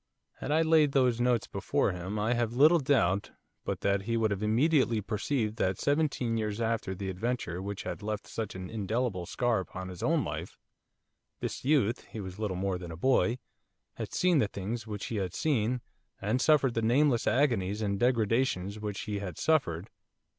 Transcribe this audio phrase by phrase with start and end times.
[0.37, 3.29] Had I laid those notes before him I have little doubt
[3.63, 8.01] but that he would have immediately perceived that seventeen years after the adventure which had
[8.01, 10.57] left such an indelible scar upon his own life,
[11.39, 13.37] this youth he was little more than a boy
[13.93, 15.81] had seen the things which he had seen,
[16.19, 19.91] and suffered the nameless agonies and degradations which he had suffered.